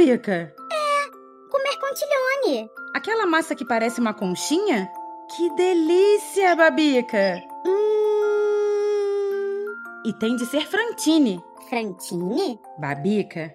Outro, 0.00 0.06
Babica? 0.06 0.54
Comer 1.50 1.76
contilhone. 1.78 2.70
Aquela 2.94 3.26
massa 3.26 3.54
que 3.54 3.66
parece 3.66 4.00
uma 4.00 4.14
conchinha? 4.14 4.90
Que 5.36 5.54
delícia, 5.54 6.56
Babica! 6.56 7.42
Hum. 7.66 8.06
E 10.06 10.12
tem 10.14 10.36
de 10.36 10.46
ser 10.46 10.66
frantine. 10.66 11.42
Frantine? 11.68 12.58
Babica, 12.78 13.54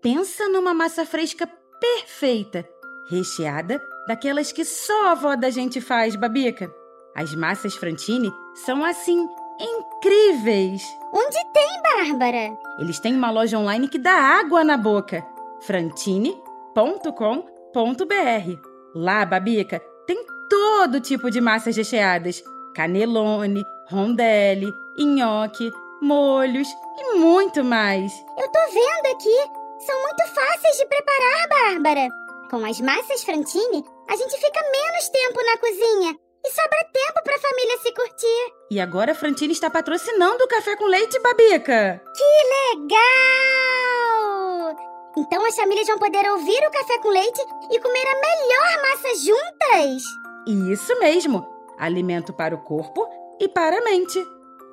pensa 0.00 0.48
numa 0.48 0.72
massa 0.72 1.04
fresca 1.04 1.46
perfeita, 1.78 2.66
recheada 3.10 3.80
daquelas 4.08 4.50
que 4.52 4.64
só 4.64 5.08
a 5.08 5.12
avó 5.12 5.36
da 5.36 5.50
gente 5.50 5.80
faz, 5.82 6.16
Babica. 6.16 6.72
As 7.14 7.34
massas 7.34 7.74
frantine 7.74 8.32
são 8.54 8.82
assim 8.82 9.28
incríveis. 9.60 10.82
Onde 11.12 11.36
tem, 11.52 11.82
Bárbara? 11.82 12.58
Eles 12.78 12.98
têm 12.98 13.14
uma 13.14 13.30
loja 13.30 13.58
online 13.58 13.86
que 13.86 13.98
dá 13.98 14.14
água 14.14 14.64
na 14.64 14.76
boca. 14.76 15.33
frantine.com.br. 15.66 18.58
Lá, 18.94 19.24
Babica, 19.24 19.80
tem 20.06 20.24
todo 20.48 21.00
tipo 21.00 21.30
de 21.30 21.40
massas 21.40 21.76
recheadas: 21.76 22.42
canelone, 22.74 23.62
rondelli, 23.90 24.72
nhoque, 24.98 25.70
molhos 26.00 26.68
e 26.98 27.14
muito 27.18 27.62
mais. 27.64 28.12
Eu 28.38 28.48
tô 28.50 28.58
vendo 28.72 29.14
aqui. 29.14 29.64
São 29.84 30.02
muito 30.02 30.22
fáceis 30.34 30.76
de 30.78 30.86
preparar, 30.86 31.48
Bárbara. 31.48 32.08
Com 32.50 32.64
as 32.64 32.80
massas 32.80 33.22
Frantine, 33.24 33.84
a 34.08 34.16
gente 34.16 34.38
fica 34.38 34.60
menos 34.70 35.08
tempo 35.08 35.42
na 35.44 35.58
cozinha 35.58 36.16
e 36.46 36.50
sobra 36.50 36.84
tempo 36.92 37.22
pra 37.24 37.38
família 37.38 37.78
se 37.78 37.92
curtir. 37.92 38.52
E 38.70 38.80
agora 38.80 39.12
a 39.12 39.14
Frantine 39.14 39.52
está 39.52 39.68
patrocinando 39.68 40.44
o 40.44 40.48
café 40.48 40.76
com 40.76 40.86
leite, 40.86 41.18
Babica. 41.20 42.00
Legal! 42.76 43.83
Então 45.16 45.46
as 45.46 45.56
famílias 45.56 45.86
vão 45.86 45.98
poder 45.98 46.28
ouvir 46.32 46.58
o 46.66 46.70
café 46.70 46.98
com 46.98 47.08
leite 47.08 47.40
e 47.70 47.80
comer 47.80 48.06
a 48.06 48.20
melhor 48.20 48.82
massa 48.82 49.08
juntas. 49.16 50.02
Isso 50.72 50.98
mesmo! 50.98 51.46
Alimento 51.78 52.32
para 52.32 52.54
o 52.54 52.62
corpo 52.62 53.06
e 53.40 53.48
para 53.48 53.78
a 53.78 53.84
mente. 53.84 54.18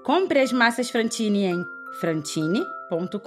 Compre 0.03 0.39
as 0.39 0.51
massas 0.51 0.89
Frantine 0.89 1.45
em 1.45 1.63
frantine.com.br. 1.99 3.19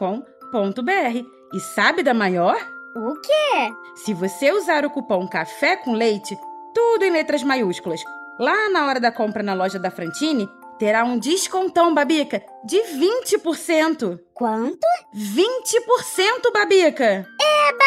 E 1.53 1.61
sabe 1.61 2.03
da 2.03 2.13
maior? 2.13 2.57
O 2.97 3.15
quê? 3.21 3.73
Se 3.97 4.13
você 4.13 4.53
usar 4.53 4.85
o 4.85 4.91
cupom 4.91 5.27
Café 5.29 5.77
com 5.77 5.93
Leite, 5.93 6.37
tudo 6.75 7.05
em 7.05 7.11
letras 7.11 7.43
maiúsculas, 7.43 8.01
lá 8.39 8.69
na 8.71 8.87
hora 8.87 9.01
da 9.01 9.13
compra 9.13 9.43
na 9.43 9.55
loja 9.55 9.79
da 9.79 9.91
Frantine, 9.91 10.49
terá 10.85 11.03
um 11.03 11.19
descontão, 11.19 11.95
Babica, 11.95 12.45
de 12.63 12.77
20%. 12.77 14.21
Quanto? 14.35 14.87
20%, 15.17 16.53
Babica! 16.53 17.27
Eba! 17.41 17.85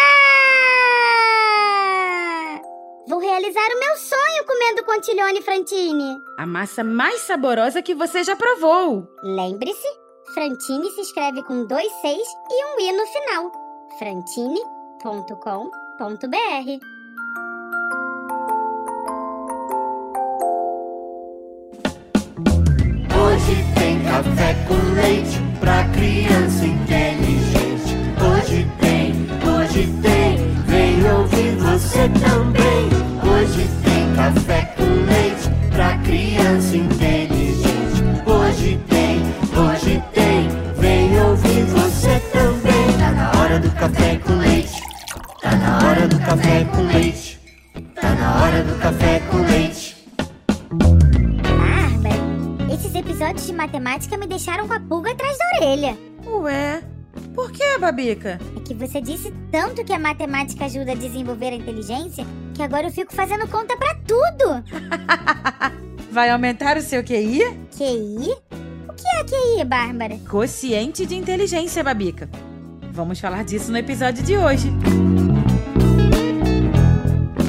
Vou 3.07 3.19
realizar 3.19 3.69
o 3.69 3.79
meu 3.79 3.95
sonho 3.97 4.45
comendo 4.47 4.83
contilhone 4.83 5.43
Frantine. 5.43 6.17
A 6.39 6.47
massa 6.47 6.83
mais 6.83 7.21
saborosa 7.21 7.83
que 7.83 7.93
você 7.93 8.23
já 8.23 8.35
provou. 8.35 9.07
Lembre-se, 9.21 9.87
Frantine 10.33 10.89
se 10.89 11.01
escreve 11.01 11.43
com 11.43 11.67
dois 11.67 11.91
seis 12.01 12.27
e 12.49 12.65
um 12.65 12.79
i 12.79 12.91
no 12.93 13.05
final. 13.05 13.51
frantine.com.br 13.99 16.96
tem 24.23 24.86
episódios 52.97 53.45
de 53.45 53.53
matemática 53.53 54.17
me 54.17 54.27
deixaram 54.27 54.67
com 54.67 54.73
a 54.73 54.79
pulga 54.79 55.11
atrás 55.11 55.37
da 55.37 55.57
orelha. 55.57 55.97
Ué, 56.25 56.83
por 57.33 57.51
que, 57.51 57.77
Babica? 57.77 58.39
É 58.55 58.59
que 58.61 58.73
você 58.73 58.99
disse 58.99 59.31
tanto 59.51 59.83
que 59.83 59.93
a 59.93 59.99
matemática 59.99 60.65
ajuda 60.65 60.93
a 60.93 60.95
desenvolver 60.95 61.49
a 61.49 61.55
inteligência 61.55 62.25
que 62.53 62.63
agora 62.63 62.87
eu 62.87 62.91
fico 62.91 63.13
fazendo 63.13 63.47
conta 63.47 63.77
pra 63.77 63.95
tudo. 64.07 64.63
Vai 66.11 66.31
aumentar 66.31 66.77
o 66.77 66.81
seu 66.81 67.03
QI? 67.03 67.41
QI? 67.77 68.31
O 68.89 68.93
que 68.93 69.07
é 69.07 69.23
QI, 69.23 69.63
Bárbara? 69.63 70.17
Quociente 70.27 71.05
de 71.05 71.15
inteligência, 71.15 71.83
Babica. 71.83 72.27
Vamos 72.91 73.19
falar 73.19 73.43
disso 73.43 73.71
no 73.71 73.77
episódio 73.77 74.23
de 74.23 74.35
hoje. 74.35 74.71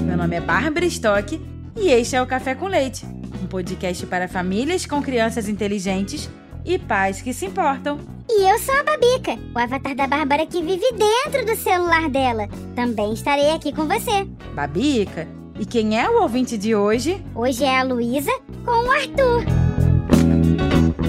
Meu 0.04 0.16
nome 0.19 0.37
é 0.37 0.41
Bárbara 0.41 0.84
Stock 0.84 1.41
e 1.75 1.88
este 1.88 2.16
é 2.16 2.20
o 2.20 2.26
Café 2.26 2.54
com 2.54 2.66
Leite, 2.66 3.06
um 3.43 3.47
podcast 3.47 4.04
para 4.06 4.28
famílias 4.28 4.87
com 4.87 5.03
crianças 5.03 5.49
inteligentes 5.49 6.28
e 6.65 6.78
pais 6.78 7.22
que 7.22 7.32
se 7.32 7.47
importam. 7.47 7.99
E 8.28 8.43
eu 8.43 8.59
sou 8.59 8.75
a 8.75 8.82
Babica, 8.82 9.38
o 9.54 9.59
avatar 9.59 9.94
da 9.94 10.06
Bárbara 10.06 10.47
que 10.47 10.62
vive 10.62 10.84
dentro 10.93 11.47
do 11.47 11.56
celular 11.56 12.10
dela. 12.10 12.47
Também 12.75 13.12
estarei 13.12 13.50
aqui 13.50 13.72
com 13.72 13.88
você. 13.88 14.26
Babica, 14.54 15.26
e 15.59 15.65
quem 15.65 15.99
é 15.99 16.09
o 16.09 16.22
ouvinte 16.22 16.59
de 16.59 16.75
hoje? 16.75 17.25
Hoje 17.34 17.65
é 17.65 17.78
a 17.78 17.82
Luísa 17.82 18.32
com 18.65 18.71
o 18.71 18.91
Arthur. 18.91 19.44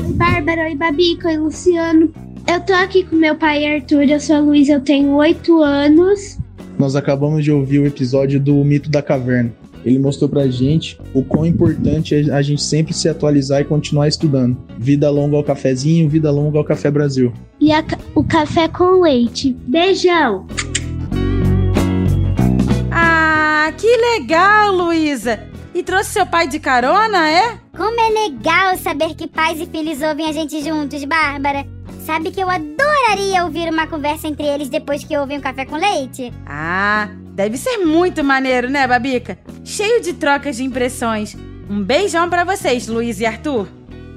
Oi, 0.06 0.14
Bárbara, 0.14 0.64
oi, 0.64 0.76
Babica, 0.76 1.28
oi, 1.28 1.38
Luciano. 1.38 2.12
Eu 2.48 2.62
tô 2.62 2.74
aqui 2.74 3.04
com 3.04 3.16
meu 3.16 3.36
pai 3.36 3.64
Arthur, 3.66 4.10
eu 4.10 4.20
sou 4.20 4.38
a 4.38 4.40
Luísa, 4.40 4.74
eu 4.74 4.82
tenho 4.82 5.14
8 5.14 5.62
anos. 5.62 6.39
Nós 6.80 6.96
acabamos 6.96 7.44
de 7.44 7.52
ouvir 7.52 7.80
o 7.80 7.86
episódio 7.86 8.40
do 8.40 8.56
Mito 8.64 8.90
da 8.90 9.02
Caverna. 9.02 9.52
Ele 9.84 10.00
mostrou 10.00 10.30
pra 10.30 10.48
gente 10.48 10.98
o 11.14 11.22
quão 11.22 11.46
importante 11.46 12.16
é 12.16 12.34
a 12.34 12.42
gente 12.42 12.64
sempre 12.64 12.94
se 12.94 13.10
atualizar 13.10 13.60
e 13.60 13.66
continuar 13.66 14.08
estudando. 14.08 14.58
Vida 14.78 15.10
longa 15.10 15.36
ao 15.36 15.44
cafezinho, 15.44 16.08
vida 16.08 16.32
longa 16.32 16.58
ao 16.58 16.64
Café 16.64 16.90
Brasil. 16.90 17.34
E 17.60 17.74
a 17.74 17.84
o 18.16 18.24
café 18.24 18.70
com 18.70 19.02
leite. 19.02 19.54
Beijão! 19.68 20.48
Ah, 22.90 23.74
que 23.78 23.98
legal, 23.98 24.74
Luísa! 24.74 25.38
E 25.76 25.84
trouxe 25.84 26.12
seu 26.12 26.26
pai 26.26 26.48
de 26.48 26.60
carona, 26.60 27.30
é? 27.30 27.58
Como 27.76 28.00
é 28.00 28.10
legal 28.24 28.78
saber 28.78 29.16
que 29.16 29.28
pais 29.28 29.60
e 29.60 29.66
filhos 29.66 30.02
ouvem 30.02 30.30
a 30.30 30.32
gente 30.32 30.64
juntos, 30.64 31.04
Bárbara. 31.04 31.66
Sabe 32.10 32.32
que 32.32 32.42
eu 32.42 32.50
adoraria 32.50 33.44
ouvir 33.44 33.72
uma 33.72 33.86
conversa 33.86 34.28
entre 34.28 34.44
eles 34.44 34.68
depois 34.68 35.04
que 35.04 35.16
ouvem 35.16 35.38
o 35.38 35.42
café 35.42 35.64
com 35.64 35.76
leite? 35.76 36.34
Ah, 36.44 37.08
deve 37.36 37.56
ser 37.56 37.78
muito 37.78 38.24
maneiro, 38.24 38.68
né, 38.68 38.88
Babica? 38.88 39.38
Cheio 39.64 40.02
de 40.02 40.14
trocas 40.14 40.56
de 40.56 40.64
impressões. 40.64 41.38
Um 41.70 41.84
beijão 41.84 42.28
pra 42.28 42.44
vocês, 42.44 42.88
Luiz 42.88 43.20
e 43.20 43.28
Arthur. 43.28 43.68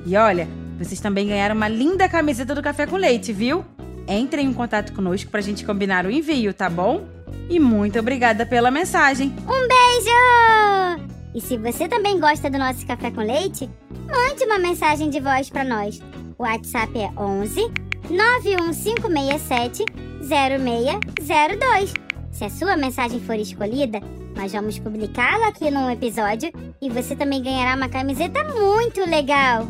E 0.07 0.17
olha, 0.17 0.49
vocês 0.79 1.01
também 1.01 1.29
ganharam 1.29 1.55
uma 1.55 1.69
linda 1.69 2.09
camiseta 2.09 2.55
do 2.55 2.63
Café 2.63 2.87
com 2.87 2.97
Leite, 2.97 3.31
viu? 3.31 3.63
Entrem 4.09 4.47
em 4.47 4.55
contato 4.55 4.95
conosco 4.95 5.31
pra 5.31 5.43
gente 5.43 5.63
combinar 5.63 6.07
o 6.07 6.11
envio, 6.11 6.55
tá 6.55 6.71
bom? 6.71 7.07
E 7.51 7.61
muito 7.61 7.99
obrigada 7.99 8.47
pela 8.47 8.71
mensagem. 8.71 9.37
Um 9.41 9.69
beijo! 9.69 11.11
E 11.35 11.43
se 11.43 11.59
você 11.59 11.87
também 11.87 12.19
gosta 12.19 12.49
do 12.49 12.57
nosso 12.57 12.87
café 12.87 13.11
com 13.11 13.21
leite, 13.21 13.69
mande 14.07 14.45
uma 14.45 14.59
mensagem 14.59 15.11
de 15.11 15.21
voz 15.21 15.51
pra 15.51 15.63
nós. 15.63 16.01
O 16.43 16.45
WhatsApp 16.45 16.99
é 16.99 17.09
11 17.17 17.71
91567 18.11 19.85
0602. 20.21 21.95
Se 22.33 22.45
a 22.45 22.51
sua 22.51 22.77
mensagem 22.77 23.21
for 23.21 23.37
escolhida, 23.37 24.01
nós 24.35 24.51
vamos 24.51 24.77
publicá-la 24.77 25.47
aqui 25.47 25.71
num 25.71 25.89
episódio 25.89 26.51
e 26.81 26.91
você 26.91 27.15
também 27.15 27.41
ganhará 27.41 27.77
uma 27.77 27.89
camiseta 27.89 28.43
muito 28.43 29.09
legal. 29.09 29.69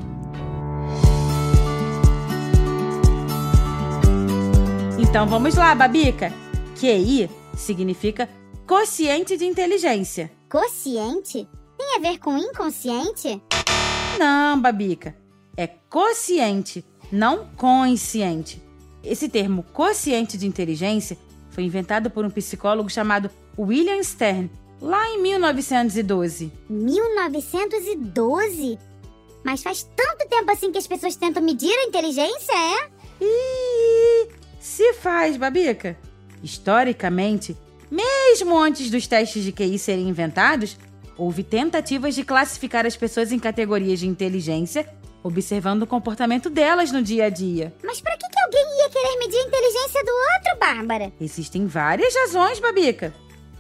Então 4.99 5.27
vamos 5.27 5.55
lá, 5.57 5.75
Babica. 5.75 6.33
QI 6.81 7.29
significa 7.55 8.31
quociente 8.67 9.37
de 9.37 9.45
inteligência. 9.45 10.33
Quociente? 10.51 11.47
Tem 11.77 11.97
a 11.97 12.01
ver 12.01 12.17
com 12.19 12.39
inconsciente? 12.39 13.43
Não, 14.19 14.59
Babica. 14.59 15.22
É 15.57 15.67
quociente, 15.67 16.85
não 17.11 17.47
consciente. 17.57 18.63
Esse 19.05 19.29
termo 19.29 19.65
quociente 19.73 20.39
de 20.39 20.47
inteligência 20.47 21.19
foi 21.51 21.65
inventado 21.65 22.09
por 22.11 22.25
um 22.25 22.31
psicólogo 22.31 22.89
chamado 22.89 23.29
William 23.59 24.01
Stern, 24.03 24.51
lá 24.81 25.07
em 25.11 25.21
1912. 25.21 26.51
1912? 26.69 28.79
Mas 29.45 29.63
faz 29.63 29.83
tanto 29.97 30.27
tempo 30.29 30.51
assim 30.51 30.73
que 30.73 30.79
as 30.79 30.87
pessoas 30.87 31.17
tentam 31.17 31.43
medir 31.43 31.73
a 31.73 31.85
inteligência, 31.85 32.53
é? 32.53 32.89
Ih, 33.21 34.29
Se 34.61 34.93
faz, 34.95 35.37
Babica. 35.37 35.99
Historicamente, 36.43 37.57
mesmo 37.91 38.59
antes 38.59 38.91
dos 38.91 39.07
testes 39.07 39.45
de 39.45 39.53
QI 39.53 39.79
serem 39.79 40.09
inventados, 40.09 40.77
houve 41.17 41.43
tentativas 41.43 42.15
de 42.15 42.25
classificar 42.25 42.87
as 42.87 42.97
pessoas 42.97 43.33
em 43.33 43.39
categorias 43.39 44.01
de 44.01 44.09
inteligência, 44.09 44.89
observando 45.23 45.83
o 45.83 45.87
comportamento 45.87 46.51
delas 46.51 46.91
no 46.91 47.03
dia 47.03 47.27
a 47.27 47.29
dia. 47.31 47.73
Mas 47.83 48.01
pra 48.01 48.17
que, 48.17 48.29
que 48.29 48.41
alguém 48.41 48.79
ia 48.79 48.91
querer 48.91 49.19
medir 49.19 49.39
a 49.39 49.47
inteligência 49.49 50.05
do 50.05 50.11
outro, 50.11 50.59
Bárbara? 50.59 51.13
Existem 51.21 51.67
várias 51.67 52.15
razões, 52.15 52.59
Babica. 52.59 53.15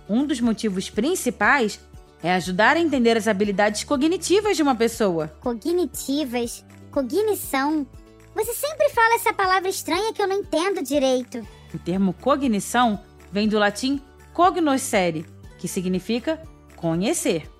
Um 0.09 0.27
dos 0.27 0.41
motivos 0.41 0.91
principais 0.91 1.79
é 2.23 2.35
ajudar 2.35 2.77
a 2.77 2.81
entender 2.81 3.17
as 3.17 3.27
habilidades 3.27 3.85
cognitivas 3.85 4.57
de 4.57 4.63
uma 4.63 4.75
pessoa. 4.75 5.29
Cognitivas, 5.41 6.65
cognição. 6.91 7.87
Você 8.35 8.55
sempre 8.55 8.89
fala 8.91 9.15
essa 9.15 9.33
palavra 9.33 9.69
estranha 9.69 10.13
que 10.13 10.23
eu 10.23 10.29
não 10.29 10.41
entendo 10.41 10.83
direito. 10.83 11.47
O 11.75 11.79
termo 11.79 12.13
cognição 12.13 13.01
vem 13.31 13.49
do 13.49 13.59
latim 13.59 14.01
cognoscere, 14.33 15.27
que 15.59 15.69
significa 15.69 16.41
conhecer. 16.77 17.51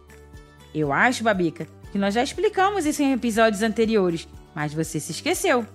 Eu 0.75 0.93
acho, 0.93 1.25
Babica, 1.25 1.67
que 1.93 1.99
nós 1.99 2.15
já 2.15 2.23
explicamos 2.23 2.87
isso 2.87 3.03
em 3.03 3.13
episódios 3.13 3.63
anteriores, 3.63 4.27
mas 4.55 4.73
você 4.73 4.99
se 4.99 5.13
esqueceu. 5.13 5.67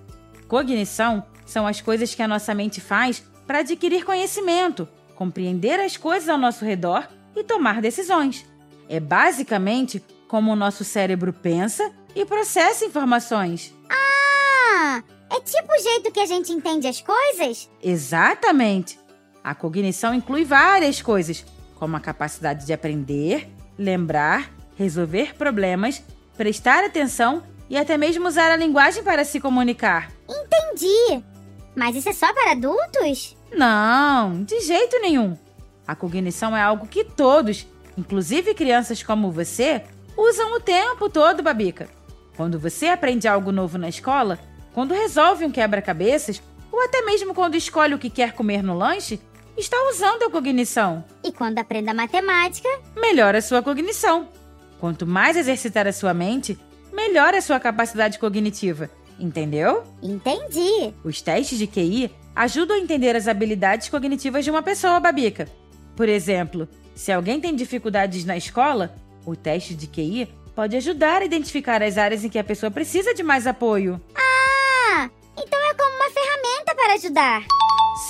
Cognição 0.48 1.24
são 1.46 1.68
as 1.68 1.80
coisas 1.80 2.14
que 2.16 2.24
a 2.24 2.28
nossa 2.28 2.54
mente 2.56 2.82
faz 2.82 3.24
para 3.46 3.60
adquirir 3.60 4.04
conhecimento, 4.04 4.88
compreender 5.16 5.80
as 5.80 5.96
coisas 5.96 6.28
ao 6.28 6.38
nosso 6.38 6.66
redor 6.66 7.08
e 7.36 7.44
tomar 7.44 7.82
decisões. 7.82 8.46
É 8.90 9.00
basicamente 9.00 10.04
como 10.28 10.52
o 10.52 10.56
nosso 10.56 10.84
cérebro 10.84 11.32
pensa 11.32 11.92
e 12.16 12.26
processa 12.26 12.84
informações. 12.84 13.74
Ah, 13.90 15.04
é 15.30 15.40
tipo 15.40 15.72
o 15.72 15.82
jeito 15.82 16.12
que 16.12 16.20
a 16.20 16.26
gente 16.26 16.52
entende 16.52 16.88
as 16.88 17.00
coisas? 17.00 17.70
Exatamente. 17.82 19.00
A 19.44 19.54
cognição 19.54 20.14
inclui 20.14 20.44
várias 20.44 21.02
coisas, 21.02 21.46
como 21.76 21.96
a 21.96 22.02
capacidade 22.02 22.66
de 22.66 22.74
aprender, 22.74 23.48
lembrar, 23.78 24.52
resolver 24.78 25.36
problemas, 25.36 26.04
prestar 26.38 26.84
atenção 26.84 27.44
e 27.70 27.78
até 27.78 27.98
mesmo 27.98 28.28
usar 28.28 28.52
a 28.52 28.56
linguagem 28.56 29.04
para 29.04 29.26
se 29.26 29.40
comunicar. 29.40 30.12
Entendi. 30.30 31.24
Mas 31.76 31.96
isso 31.96 32.10
é 32.10 32.14
só 32.14 32.32
para 32.34 32.52
adultos? 32.52 33.36
Não, 33.52 34.44
de 34.44 34.60
jeito 34.62 35.00
nenhum. 35.02 35.38
A 35.88 35.96
cognição 35.96 36.56
é 36.56 36.62
algo 36.62 36.88
que 36.88 37.04
todos, 37.04 37.68
inclusive 37.98 38.54
crianças 38.54 39.02
como 39.02 39.32
você, 39.32 39.84
usam 40.16 40.54
o 40.54 40.60
tempo 40.60 41.10
todo, 41.10 41.44
Babica. 41.44 41.90
Quando 42.36 42.60
você 42.60 42.88
aprende 42.88 43.28
algo 43.28 43.52
novo 43.52 43.78
na 43.78 43.90
escola, 43.90 44.40
quando 44.74 44.94
resolve 44.94 45.46
um 45.46 45.52
quebra-cabeças, 45.52 46.42
ou 46.72 46.84
até 46.84 47.02
mesmo 47.02 47.34
quando 47.34 47.56
escolhe 47.56 47.96
o 47.96 48.00
que 48.00 48.10
quer 48.10 48.34
comer 48.34 48.62
no 48.62 48.78
lanche, 48.78 49.20
está 49.58 49.78
usando 49.90 50.24
a 50.24 50.30
cognição. 50.30 51.04
E 51.24 51.32
quando 51.32 51.58
aprende 51.58 51.90
a 51.90 51.94
matemática? 51.94 52.70
Melhora 52.96 53.40
a 53.40 53.42
sua 53.42 53.64
cognição. 53.64 54.28
Quanto 54.80 55.08
mais 55.08 55.36
exercitar 55.36 55.88
a 55.88 55.94
sua 55.94 56.14
mente, 56.14 56.58
melhor 56.94 57.34
a 57.34 57.42
sua 57.42 57.60
capacidade 57.60 58.20
cognitiva. 58.20 58.90
Entendeu? 59.20 59.84
Entendi. 60.02 60.94
Os 61.04 61.22
testes 61.22 61.58
de 61.58 61.66
QI 61.66 62.12
ajudam 62.36 62.76
a 62.76 62.80
entender 62.80 63.16
as 63.16 63.28
habilidades 63.28 63.90
cognitivas 63.90 64.46
de 64.46 64.52
uma 64.52 64.62
pessoa, 64.62 65.00
Babica. 65.00 65.48
Por 65.96 66.08
exemplo, 66.08 66.68
se 66.96 67.12
alguém 67.12 67.40
tem 67.42 67.56
dificuldades 67.56 68.26
na 68.26 68.38
escola, 68.38 68.96
o 69.26 69.36
teste 69.36 69.74
de 69.74 69.88
QI 69.88 70.30
pode 70.56 70.76
ajudar 70.76 71.22
a 71.22 71.26
identificar 71.26 71.82
as 71.82 71.98
áreas 71.98 72.24
em 72.24 72.30
que 72.30 72.40
a 72.40 72.44
pessoa 72.44 72.72
precisa 72.72 73.14
de 73.14 73.24
mais 73.24 73.48
apoio. 73.48 74.00
Ah, 74.16 75.10
então 75.38 75.60
é 75.70 75.74
como 75.74 75.96
uma 75.96 76.10
ferramenta 76.10 76.76
para 76.76 76.94
ajudar. 76.94 77.46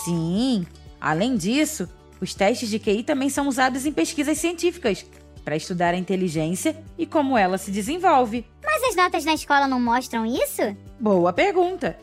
Sim. 0.04 0.66
Além 1.00 1.38
disso, 1.38 1.88
os 2.20 2.34
testes 2.34 2.70
de 2.70 2.80
QI 2.80 3.04
também 3.04 3.30
são 3.30 3.48
usados 3.48 3.86
em 3.86 3.92
pesquisas 3.94 4.38
científicas 4.38 5.06
para 5.48 5.56
estudar 5.56 5.94
a 5.94 5.98
inteligência 5.98 6.76
e 6.98 7.06
como 7.06 7.38
ela 7.38 7.58
se 7.58 7.72
desenvolve. 7.72 8.46
Mas 8.62 8.84
as 8.84 8.98
notas 8.98 9.24
na 9.24 9.34
escola 9.34 9.66
não 9.66 9.80
mostram 9.80 10.26
isso? 10.26 10.76
Boa 11.00 11.32
pergunta. 11.32 11.98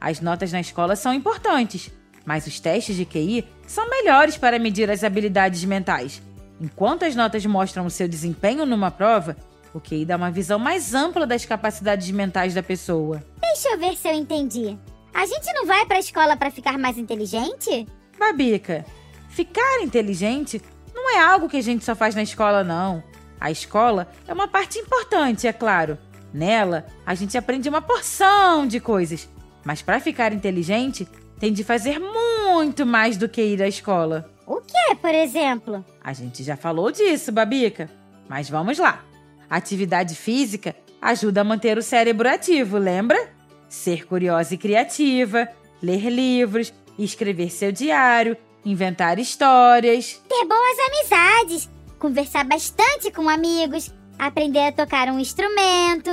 As 0.00 0.20
notas 0.20 0.50
na 0.50 0.60
escola 0.60 0.96
são 0.96 1.14
importantes, 1.14 1.92
mas 2.26 2.44
os 2.48 2.58
testes 2.58 2.96
de 2.96 3.04
QI 3.04 3.46
são 3.68 3.88
melhores 3.88 4.36
para 4.36 4.58
medir 4.58 4.90
as 4.90 5.04
habilidades 5.04 5.62
mentais. 5.62 6.20
Enquanto 6.60 7.04
as 7.04 7.14
notas 7.14 7.46
mostram 7.46 7.86
o 7.86 7.90
seu 7.90 8.08
desempenho 8.08 8.66
numa 8.66 8.90
prova, 8.90 9.36
o 9.72 9.80
QI 9.80 10.04
dá 10.04 10.16
uma 10.16 10.32
visão 10.32 10.58
mais 10.58 10.92
ampla 10.92 11.24
das 11.24 11.44
capacidades 11.44 12.10
mentais 12.10 12.52
da 12.52 12.64
pessoa. 12.64 13.22
Deixa 13.40 13.68
eu 13.68 13.78
ver 13.78 13.96
se 13.96 14.08
eu 14.08 14.14
entendi. 14.14 14.76
A 15.14 15.24
gente 15.24 15.46
não 15.52 15.66
vai 15.66 15.86
para 15.86 15.98
a 15.98 16.00
escola 16.00 16.36
para 16.36 16.50
ficar 16.50 16.76
mais 16.76 16.98
inteligente? 16.98 17.86
Babica, 18.18 18.84
ficar 19.28 19.84
inteligente 19.84 20.60
não 21.08 21.16
é 21.16 21.22
algo 21.22 21.48
que 21.48 21.56
a 21.56 21.62
gente 21.62 21.86
só 21.86 21.96
faz 21.96 22.14
na 22.14 22.22
escola, 22.22 22.62
não. 22.62 23.02
A 23.40 23.50
escola 23.50 24.08
é 24.26 24.32
uma 24.32 24.46
parte 24.46 24.78
importante, 24.78 25.46
é 25.46 25.52
claro. 25.54 25.96
Nela, 26.34 26.84
a 27.06 27.14
gente 27.14 27.38
aprende 27.38 27.66
uma 27.66 27.80
porção 27.80 28.66
de 28.66 28.78
coisas. 28.78 29.26
Mas 29.64 29.80
para 29.80 30.00
ficar 30.00 30.34
inteligente, 30.34 31.08
tem 31.40 31.50
de 31.50 31.64
fazer 31.64 31.98
muito 31.98 32.84
mais 32.84 33.16
do 33.16 33.26
que 33.26 33.40
ir 33.40 33.62
à 33.62 33.66
escola. 33.66 34.30
O 34.46 34.60
que, 34.60 34.94
por 34.96 35.14
exemplo? 35.14 35.82
A 36.04 36.12
gente 36.12 36.44
já 36.44 36.58
falou 36.58 36.92
disso, 36.92 37.32
Babica. 37.32 37.88
Mas 38.28 38.50
vamos 38.50 38.76
lá. 38.76 39.02
Atividade 39.48 40.14
física 40.14 40.76
ajuda 41.00 41.40
a 41.40 41.44
manter 41.44 41.78
o 41.78 41.82
cérebro 41.82 42.28
ativo, 42.28 42.76
lembra? 42.76 43.30
Ser 43.66 44.06
curiosa 44.06 44.54
e 44.54 44.58
criativa, 44.58 45.48
ler 45.82 46.10
livros, 46.10 46.74
escrever 46.98 47.50
seu 47.50 47.72
diário, 47.72 48.36
inventar 48.64 49.18
histórias. 49.18 50.20
Ter 50.28 50.44
boas 50.44 50.78
amizades, 50.88 51.68
conversar 51.98 52.44
bastante 52.44 53.10
com 53.10 53.28
amigos, 53.28 53.92
aprender 54.18 54.68
a 54.68 54.72
tocar 54.72 55.08
um 55.08 55.18
instrumento. 55.18 56.10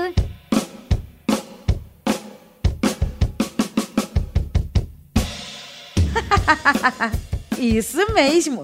Isso 7.57 8.13
mesmo! 8.13 8.63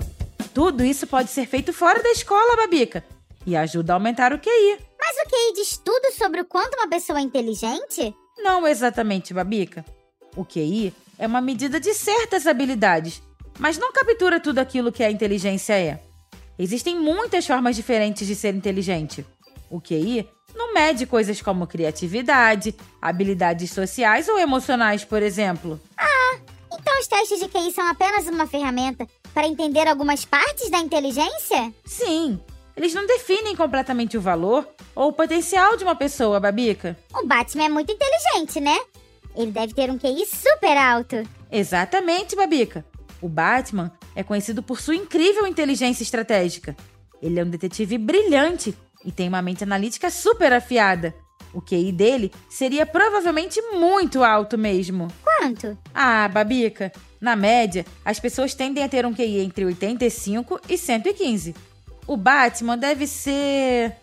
Tudo 0.53 0.83
isso 0.83 1.07
pode 1.07 1.29
ser 1.29 1.47
feito 1.47 1.71
fora 1.71 2.03
da 2.03 2.11
escola, 2.11 2.57
Babica, 2.57 3.05
e 3.45 3.55
ajuda 3.55 3.93
a 3.93 3.95
aumentar 3.95 4.33
o 4.33 4.39
QI. 4.39 4.77
Mas 4.99 5.15
o 5.17 5.29
QI 5.29 5.53
diz 5.55 5.77
tudo 5.77 6.11
sobre 6.11 6.41
o 6.41 6.45
quanto 6.45 6.75
uma 6.75 6.89
pessoa 6.89 7.19
é 7.19 7.21
inteligente? 7.21 8.13
Não 8.37 8.67
exatamente, 8.67 9.33
Babica. 9.33 9.85
O 10.35 10.43
QI 10.43 10.93
é 11.17 11.25
uma 11.25 11.39
medida 11.39 11.79
de 11.79 11.93
certas 11.93 12.45
habilidades, 12.47 13.21
mas 13.61 13.77
não 13.77 13.93
captura 13.93 14.39
tudo 14.39 14.57
aquilo 14.57 14.91
que 14.91 15.03
a 15.03 15.11
inteligência 15.11 15.77
é. 15.77 16.01
Existem 16.57 16.99
muitas 16.99 17.45
formas 17.45 17.75
diferentes 17.75 18.25
de 18.25 18.33
ser 18.35 18.55
inteligente. 18.55 19.23
O 19.69 19.79
QI 19.79 20.27
não 20.55 20.73
mede 20.73 21.05
coisas 21.05 21.43
como 21.43 21.67
criatividade, 21.67 22.75
habilidades 22.99 23.71
sociais 23.71 24.27
ou 24.27 24.39
emocionais, 24.39 25.05
por 25.05 25.21
exemplo. 25.21 25.79
Ah, 25.95 26.39
então 26.73 26.99
os 26.99 27.07
testes 27.07 27.39
de 27.39 27.47
QI 27.47 27.71
são 27.71 27.87
apenas 27.87 28.25
uma 28.25 28.47
ferramenta 28.47 29.07
para 29.31 29.47
entender 29.47 29.87
algumas 29.87 30.25
partes 30.25 30.71
da 30.71 30.79
inteligência? 30.79 31.71
Sim, 31.85 32.39
eles 32.75 32.95
não 32.95 33.05
definem 33.05 33.55
completamente 33.55 34.17
o 34.17 34.21
valor 34.21 34.67
ou 34.95 35.09
o 35.09 35.13
potencial 35.13 35.77
de 35.77 35.83
uma 35.83 35.95
pessoa, 35.95 36.39
Babica. 36.39 36.97
O 37.13 37.27
Batman 37.27 37.65
é 37.65 37.69
muito 37.69 37.91
inteligente, 37.91 38.59
né? 38.59 38.79
Ele 39.35 39.51
deve 39.51 39.75
ter 39.75 39.91
um 39.91 39.99
QI 39.99 40.25
super 40.25 40.75
alto. 40.75 41.15
Exatamente, 41.51 42.35
Babica. 42.35 42.83
O 43.21 43.29
Batman 43.29 43.91
é 44.15 44.23
conhecido 44.23 44.63
por 44.63 44.79
sua 44.81 44.95
incrível 44.95 45.45
inteligência 45.45 46.03
estratégica. 46.03 46.75
Ele 47.21 47.39
é 47.39 47.43
um 47.43 47.49
detetive 47.49 47.97
brilhante 47.97 48.75
e 49.05 49.11
tem 49.11 49.27
uma 49.27 49.41
mente 49.41 49.63
analítica 49.63 50.09
super 50.09 50.51
afiada. 50.53 51.13
O 51.53 51.61
QI 51.61 51.91
dele 51.91 52.31
seria 52.49 52.85
provavelmente 52.85 53.61
muito 53.73 54.23
alto 54.23 54.57
mesmo. 54.57 55.07
Quanto? 55.23 55.77
Ah, 55.93 56.27
Babica, 56.27 56.91
na 57.19 57.35
média, 57.35 57.85
as 58.05 58.19
pessoas 58.19 58.53
tendem 58.53 58.83
a 58.83 58.89
ter 58.89 59.05
um 59.05 59.13
QI 59.13 59.39
entre 59.39 59.65
85 59.65 60.59
e 60.69 60.77
115. 60.77 61.53
O 62.07 62.17
Batman 62.17 62.77
deve 62.77 63.05
ser. 63.05 63.95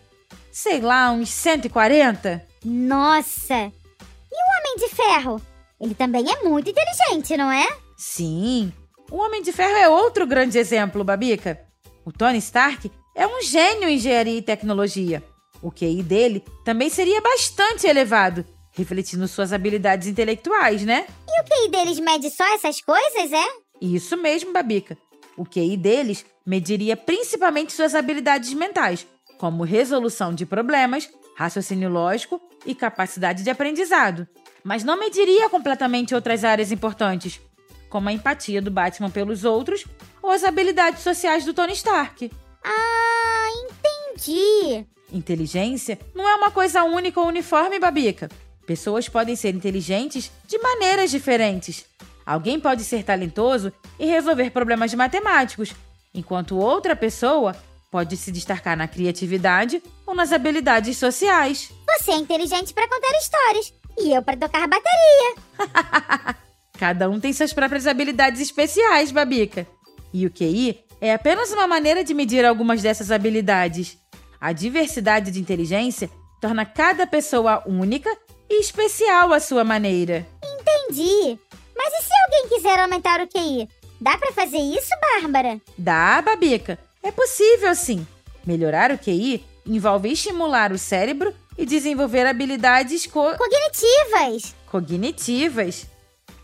sei 0.51 0.79
lá, 0.79 1.11
uns 1.11 1.29
140? 1.29 2.45
Nossa! 2.63 3.55
E 3.55 4.35
o 4.35 4.59
Homem 4.59 4.75
de 4.77 4.95
Ferro? 4.95 5.41
Ele 5.81 5.95
também 5.95 6.25
é 6.29 6.43
muito 6.43 6.69
inteligente, 6.69 7.35
não 7.37 7.51
é? 7.51 7.67
Sim. 7.97 8.71
O 9.11 9.17
Homem 9.17 9.41
de 9.41 9.51
Ferro 9.51 9.75
é 9.75 9.89
outro 9.89 10.27
grande 10.27 10.59
exemplo, 10.59 11.03
Babica. 11.03 11.59
O 12.05 12.11
Tony 12.11 12.37
Stark 12.37 12.91
é 13.15 13.25
um 13.25 13.41
gênio 13.41 13.89
em 13.89 13.95
engenharia 13.95 14.37
e 14.37 14.41
tecnologia. 14.41 15.23
O 15.61 15.71
QI 15.71 16.03
dele 16.03 16.43
também 16.63 16.89
seria 16.89 17.19
bastante 17.19 17.87
elevado, 17.87 18.45
refletindo 18.71 19.27
suas 19.27 19.51
habilidades 19.51 20.07
intelectuais, 20.07 20.83
né? 20.83 21.07
E 21.27 21.41
o 21.41 21.45
QI 21.45 21.71
deles 21.71 21.99
mede 21.99 22.29
só 22.29 22.45
essas 22.53 22.81
coisas, 22.81 23.31
é? 23.31 23.45
Isso 23.81 24.15
mesmo, 24.15 24.53
Babica. 24.53 24.95
O 25.35 25.43
QI 25.43 25.75
deles 25.75 26.23
mediria 26.45 26.95
principalmente 26.95 27.73
suas 27.73 27.95
habilidades 27.95 28.53
mentais, 28.53 29.07
como 29.39 29.63
resolução 29.63 30.35
de 30.35 30.45
problemas, 30.45 31.09
raciocínio 31.35 31.89
lógico 31.89 32.39
e 32.65 32.75
capacidade 32.75 33.43
de 33.43 33.49
aprendizado. 33.49 34.27
Mas 34.63 34.83
não 34.83 34.99
mediria 34.99 35.49
completamente 35.49 36.13
outras 36.13 36.43
áreas 36.43 36.71
importantes. 36.71 37.41
Como 37.89 38.09
a 38.09 38.13
empatia 38.13 38.61
do 38.61 38.71
Batman 38.71 39.09
pelos 39.09 39.43
outros 39.43 39.85
ou 40.21 40.29
as 40.31 40.43
habilidades 40.43 41.01
sociais 41.01 41.45
do 41.45 41.53
Tony 41.53 41.73
Stark. 41.73 42.31
Ah, 42.63 43.47
entendi. 43.63 44.85
Inteligência 45.11 45.99
não 46.13 46.27
é 46.27 46.35
uma 46.35 46.51
coisa 46.51 46.83
única 46.83 47.19
ou 47.19 47.27
uniforme, 47.27 47.79
Babica. 47.79 48.29
Pessoas 48.65 49.09
podem 49.09 49.35
ser 49.35 49.55
inteligentes 49.55 50.31
de 50.47 50.59
maneiras 50.59 51.09
diferentes. 51.09 51.85
Alguém 52.25 52.59
pode 52.59 52.83
ser 52.83 53.03
talentoso 53.03 53.73
e 53.97 54.05
resolver 54.05 54.51
problemas 54.51 54.93
matemáticos, 54.93 55.73
enquanto 56.13 56.57
outra 56.57 56.95
pessoa 56.95 57.55
pode 57.89 58.15
se 58.15 58.31
destacar 58.31 58.77
na 58.77 58.87
criatividade 58.87 59.81
ou 60.05 60.13
nas 60.13 60.31
habilidades 60.31 60.97
sociais. 60.97 61.71
Você 61.97 62.11
é 62.11 62.17
inteligente 62.17 62.71
para 62.71 62.87
contar 62.87 63.17
histórias 63.17 63.73
e 63.97 64.13
eu 64.13 64.21
para 64.21 64.37
tocar 64.37 64.67
bateria. 64.67 66.39
Cada 66.79 67.09
um 67.09 67.19
tem 67.19 67.33
suas 67.33 67.51
próprias 67.51 67.85
habilidades 67.85 68.39
especiais, 68.39 69.11
Babica. 69.11 69.67
E 70.13 70.25
o 70.25 70.31
QI 70.31 70.79
é 71.01 71.13
apenas 71.13 71.51
uma 71.51 71.67
maneira 71.67 72.05
de 72.05 72.13
medir 72.13 72.45
algumas 72.45 72.81
dessas 72.81 73.11
habilidades. 73.11 73.97
A 74.39 74.53
diversidade 74.53 75.29
de 75.29 75.41
inteligência 75.41 76.09
torna 76.39 76.65
cada 76.65 77.05
pessoa 77.05 77.61
única 77.67 78.09
e 78.49 78.61
especial 78.61 79.33
à 79.33 79.41
sua 79.41 79.65
maneira. 79.65 80.25
Entendi. 80.41 81.37
Mas 81.75 81.93
e 81.93 82.03
se 82.03 82.11
alguém 82.25 82.47
quiser 82.47 82.79
aumentar 82.79 83.19
o 83.19 83.27
QI? 83.27 83.67
Dá 83.99 84.17
para 84.17 84.31
fazer 84.31 84.59
isso, 84.59 84.89
Bárbara? 85.19 85.59
Dá, 85.77 86.21
Babica. 86.21 86.79
É 87.03 87.11
possível 87.11 87.75
sim. 87.75 88.07
Melhorar 88.45 88.89
o 88.91 88.97
QI 88.97 89.43
envolve 89.65 90.09
estimular 90.09 90.71
o 90.71 90.77
cérebro 90.77 91.33
e 91.57 91.65
desenvolver 91.65 92.25
habilidades 92.25 93.05
co 93.05 93.35
Cognitivas. 93.35 94.55
cognitivas. 94.71 95.85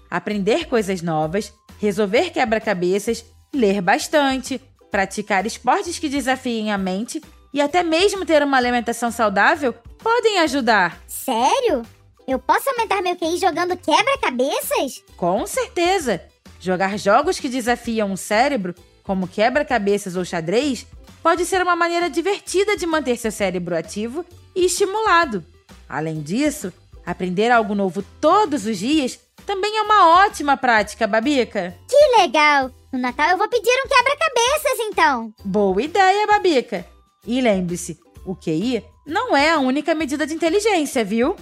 Aprender 0.10 0.68
coisas 0.68 1.02
novas, 1.02 1.54
resolver 1.80 2.32
quebra-cabeças, 2.32 3.26
ler 3.54 3.82
bastante, 3.82 4.62
praticar 4.92 5.46
esportes 5.46 6.00
que 6.00 6.10
desafiem 6.10 6.72
a 6.72 6.78
mente 6.78 7.22
e 7.54 7.62
até 7.62 7.84
mesmo 7.84 8.26
ter 8.26 8.44
uma 8.44 8.58
alimentação 8.58 9.12
saudável 9.12 9.74
podem 10.00 10.40
ajudar. 10.40 11.02
Sério? 11.08 11.84
Eu 12.28 12.40
posso 12.40 12.70
aumentar 12.70 13.02
meu 13.02 13.16
QI 13.16 13.38
jogando 13.38 13.78
quebra-cabeças? 13.78 15.04
Com 15.16 15.46
certeza! 15.46 16.22
Jogar 16.60 16.98
jogos 16.98 17.40
que 17.40 17.48
desafiam 17.48 18.12
o 18.12 18.18
cérebro, 18.18 18.74
como 19.04 19.28
quebra-cabeças 19.28 20.16
ou 20.16 20.26
xadrez, 20.26 20.88
pode 21.22 21.46
ser 21.46 21.62
uma 21.62 21.76
maneira 21.76 22.10
divertida 22.10 22.76
de 22.76 22.86
manter 22.86 23.18
seu 23.18 23.32
cérebro 23.32 23.76
ativo 23.76 24.26
e 24.56 24.66
estimulado. 24.66 25.46
Além 25.88 26.22
disso, 26.22 26.74
aprender 27.06 27.52
algo 27.52 27.76
novo 27.76 28.04
todos 28.20 28.66
os 28.66 28.78
dias 28.78 29.20
também 29.46 29.78
é 29.78 29.82
uma 29.82 30.26
ótima 30.26 30.58
prática, 30.58 31.08
Babica. 31.08 31.78
Que 31.88 32.22
legal! 32.22 32.72
No 32.92 33.00
Natal 33.00 33.30
eu 33.30 33.38
vou 33.38 33.48
pedir 33.48 33.72
um 33.86 33.88
quebra-cabeças, 33.88 34.80
então. 34.88 35.34
Boa 35.44 35.82
ideia, 35.82 36.28
Babica! 36.28 36.86
E 37.26 37.42
lembre-se, 37.42 38.00
o 38.26 38.36
QI 38.36 38.84
não 39.06 39.36
é 39.36 39.52
a 39.52 39.60
única 39.60 39.94
medida 39.94 40.26
de 40.26 40.34
inteligência, 40.34 41.04
viu? 41.04 41.36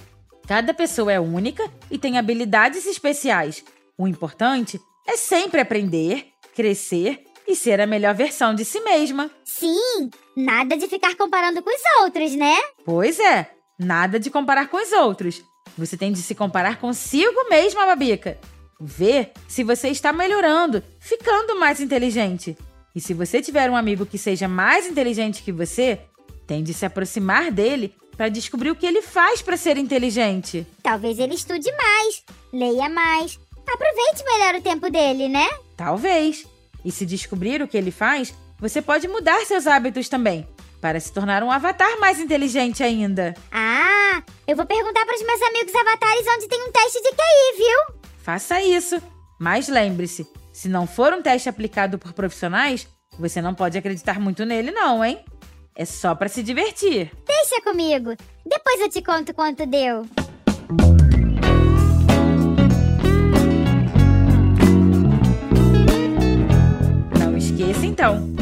Cada 0.46 0.74
pessoa 0.74 1.12
é 1.12 1.18
única 1.18 1.70
e 1.90 1.98
tem 1.98 2.18
habilidades 2.18 2.84
especiais. 2.86 3.64
O 3.96 4.06
importante 4.06 4.80
é 5.08 5.16
sempre 5.16 5.60
aprender, 5.60 6.26
crescer 6.54 7.24
e 7.46 7.54
ser 7.54 7.80
a 7.80 7.86
melhor 7.86 8.14
versão 8.14 8.54
de 8.54 8.64
si 8.64 8.80
mesma. 8.80 9.30
Sim, 9.44 10.10
nada 10.36 10.76
de 10.76 10.88
ficar 10.88 11.14
comparando 11.14 11.62
com 11.62 11.70
os 11.70 12.02
outros, 12.02 12.34
né? 12.34 12.56
Pois 12.84 13.18
é, 13.18 13.50
nada 13.78 14.18
de 14.18 14.30
comparar 14.30 14.68
com 14.68 14.76
os 14.76 14.92
outros. 14.92 15.42
Você 15.76 15.96
tem 15.96 16.12
de 16.12 16.22
se 16.22 16.34
comparar 16.34 16.78
consigo 16.78 17.48
mesma, 17.48 17.86
Babica. 17.86 18.38
Ver 18.80 19.32
se 19.48 19.64
você 19.64 19.88
está 19.88 20.12
melhorando, 20.12 20.82
ficando 20.98 21.58
mais 21.58 21.80
inteligente. 21.80 22.56
E 22.94 23.00
se 23.00 23.12
você 23.12 23.42
tiver 23.42 23.70
um 23.70 23.76
amigo 23.76 24.06
que 24.06 24.18
seja 24.18 24.46
mais 24.46 24.86
inteligente 24.86 25.42
que 25.42 25.50
você, 25.50 26.00
tem 26.46 26.62
de 26.62 26.72
se 26.72 26.86
aproximar 26.86 27.50
dele 27.50 27.94
para 28.16 28.28
descobrir 28.28 28.70
o 28.70 28.76
que 28.76 28.86
ele 28.86 29.02
faz 29.02 29.42
para 29.42 29.56
ser 29.56 29.76
inteligente. 29.76 30.66
Talvez 30.82 31.18
ele 31.18 31.34
estude 31.34 31.70
mais, 31.72 32.22
leia 32.52 32.88
mais. 32.88 33.38
Aproveite 33.66 34.24
melhor 34.24 34.54
o 34.54 34.62
tempo 34.62 34.90
dele, 34.90 35.28
né? 35.28 35.48
Talvez. 35.76 36.46
E 36.84 36.92
se 36.92 37.04
descobrir 37.04 37.62
o 37.62 37.66
que 37.66 37.76
ele 37.76 37.90
faz, 37.90 38.32
você 38.58 38.80
pode 38.80 39.08
mudar 39.08 39.44
seus 39.46 39.66
hábitos 39.66 40.08
também, 40.08 40.46
para 40.84 41.00
se 41.00 41.10
tornar 41.10 41.42
um 41.42 41.50
avatar 41.50 41.98
mais 41.98 42.20
inteligente 42.20 42.82
ainda. 42.82 43.32
Ah, 43.50 44.22
eu 44.46 44.54
vou 44.54 44.66
perguntar 44.66 45.06
para 45.06 45.16
os 45.16 45.22
meus 45.24 45.40
amigos 45.40 45.74
avatares 45.74 46.26
onde 46.36 46.46
tem 46.46 46.62
um 46.62 46.70
teste 46.70 47.00
de 47.00 47.08
QI, 47.08 47.56
viu? 47.56 47.96
Faça 48.18 48.60
isso. 48.60 49.02
Mas 49.40 49.66
lembre-se, 49.66 50.28
se 50.52 50.68
não 50.68 50.86
for 50.86 51.14
um 51.14 51.22
teste 51.22 51.48
aplicado 51.48 51.98
por 51.98 52.12
profissionais, 52.12 52.86
você 53.18 53.40
não 53.40 53.54
pode 53.54 53.78
acreditar 53.78 54.20
muito 54.20 54.44
nele 54.44 54.72
não, 54.72 55.02
hein? 55.02 55.24
É 55.74 55.86
só 55.86 56.14
para 56.14 56.28
se 56.28 56.42
divertir. 56.42 57.10
Deixa 57.26 57.62
comigo. 57.62 58.14
Depois 58.44 58.78
eu 58.82 58.90
te 58.90 59.00
conto 59.00 59.32
quanto 59.32 59.64
deu. 59.64 60.06
Não 67.18 67.34
esqueça 67.38 67.86
então. 67.86 68.33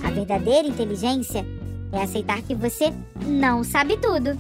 A 0.03 0.11
verdadeira 0.11 0.67
inteligência 0.67 1.47
é 1.93 2.03
aceitar 2.03 2.43
que 2.43 2.57
você 2.57 2.93
não 3.25 3.63
sabe 3.63 3.97
tudo. 3.99 4.37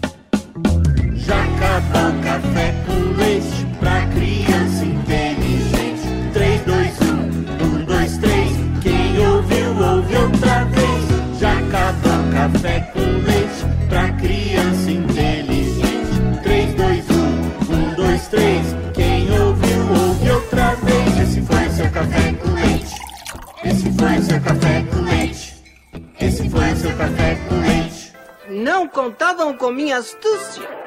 Já 1.14 1.40
acabou 1.44 2.18
o 2.18 2.24
café 2.24 2.74
com 2.84 3.16
leite 3.22 3.66
pra 3.78 4.06
criança 4.08 4.97
Não 28.78 28.86
contavam 28.86 29.56
com 29.56 29.72
minha 29.72 29.96
astúcia. 29.96 30.77